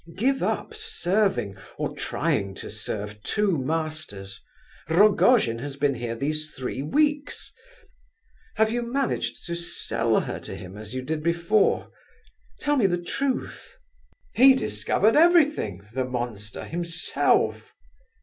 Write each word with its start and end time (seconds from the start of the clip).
Give 0.17 0.41
up 0.41 0.73
serving, 0.73 1.57
or 1.77 1.95
trying 1.95 2.55
to 2.55 2.71
serve, 2.71 3.21
two 3.21 3.55
masters. 3.63 4.41
Rogojin 4.89 5.59
has 5.59 5.75
been 5.75 5.93
here 5.93 6.15
these 6.15 6.49
three 6.55 6.81
weeks. 6.81 7.53
Have 8.55 8.71
you 8.71 8.81
managed 8.81 9.45
to 9.45 9.55
sell 9.55 10.21
her 10.21 10.39
to 10.39 10.55
him 10.55 10.75
as 10.75 10.95
you 10.95 11.03
did 11.03 11.21
before? 11.21 11.91
Tell 12.59 12.77
me 12.77 12.87
the 12.87 12.99
truth." 12.99 13.77
"He 14.33 14.55
discovered 14.55 15.15
everything, 15.15 15.85
the 15.93 16.05
monster... 16.05 16.65
himself......" 16.65 17.71